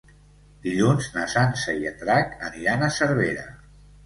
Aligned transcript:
Dilluns 0.63 1.09
na 1.17 1.25
Sança 1.33 1.75
i 1.83 1.85
en 1.91 2.01
Drac 2.01 2.35
aniran 2.49 2.89
a 2.89 2.91
Cervera. 2.97 3.47